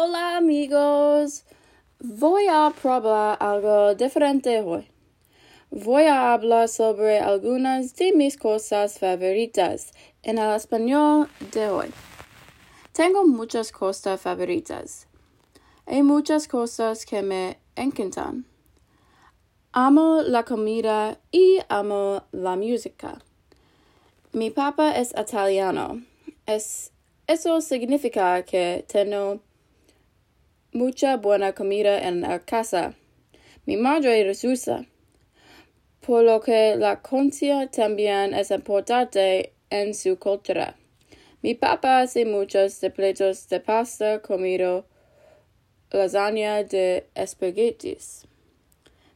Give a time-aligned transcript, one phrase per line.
[0.00, 1.44] Hola amigos,
[1.98, 4.86] voy a probar algo diferente hoy.
[5.72, 9.90] Voy a hablar sobre algunas de mis cosas favoritas
[10.22, 11.88] en el español de hoy.
[12.92, 15.08] Tengo muchas cosas favoritas.
[15.84, 18.46] Hay muchas cosas que me encantan.
[19.72, 23.18] Amo la comida y amo la música.
[24.32, 26.00] Mi papá es italiano.
[26.46, 26.92] Es,
[27.26, 29.40] eso significa que tengo
[30.72, 32.94] mucha buena comida en la casa.
[33.66, 34.86] Mi madre resulta,
[36.00, 40.76] por lo que la conciencia también es importante en su cultura.
[41.42, 44.86] Mi papá hace muchos de platos de pasta, comido,
[45.90, 48.26] lasagna de espaguetis.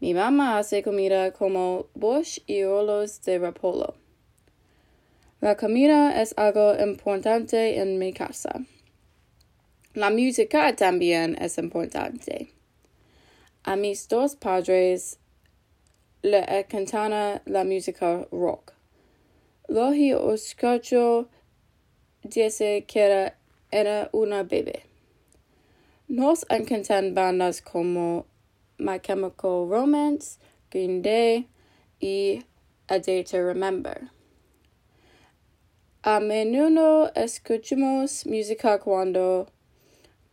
[0.00, 3.94] Mi mamá hace comida como bosch y rolos de rapolo.
[5.40, 8.64] La comida es algo importante en mi casa.
[9.96, 12.50] La música también es importante.
[13.62, 15.18] A mis dos padres
[16.20, 18.74] le encanta la música rock.
[19.68, 19.92] Lo
[20.34, 21.30] escucho
[22.22, 23.32] desde que
[23.70, 24.82] era una bebé.
[26.08, 28.26] Nos encantan bandas como
[28.76, 30.38] My Chemical Romance,
[30.70, 31.48] Green Day
[32.00, 32.44] y
[32.88, 34.10] A Day to Remember.
[36.02, 39.46] A menudo escuchamos música cuando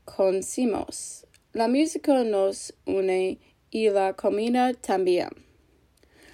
[0.05, 1.25] conocimos.
[1.53, 3.39] La música nos une
[3.71, 5.29] y la comida también.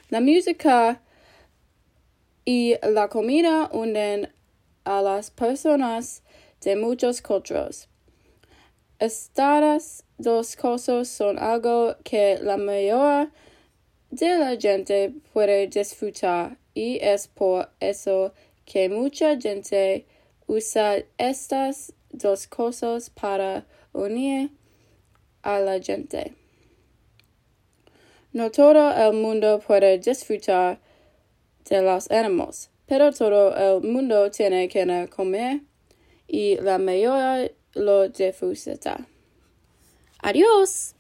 [0.10, 1.02] La música
[2.46, 4.34] y la comida unen
[4.84, 6.24] a las personas
[6.62, 7.88] de muchos culturas.
[9.00, 13.32] Estas dos cosas son algo que la mayoría
[14.10, 18.34] de la gente puede disfrutar y es por eso
[18.66, 20.06] que mucha gente
[20.48, 24.52] usa estas dos cosas para unir
[25.42, 26.36] a la gente.
[28.32, 30.80] No todo el mundo puede disfrutar
[31.68, 35.62] de los animales, pero todo el mundo tiene que comer
[36.28, 39.08] y la mayoría lo disfruta.
[40.22, 40.96] Adiós.